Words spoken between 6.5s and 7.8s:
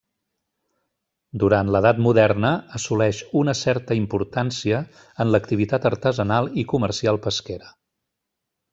i comercial pesquera.